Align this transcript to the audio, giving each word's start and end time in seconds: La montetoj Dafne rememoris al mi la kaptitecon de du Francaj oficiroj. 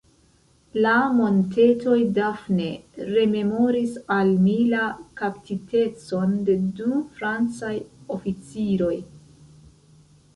La 0.83 0.91
montetoj 1.15 1.97
Dafne 2.17 2.69
rememoris 3.09 3.91
al 4.15 4.31
mi 4.45 4.55
la 4.71 4.87
kaptitecon 5.21 6.33
de 6.49 6.55
du 6.81 6.97
Francaj 7.21 7.75
oficiroj. 8.17 8.93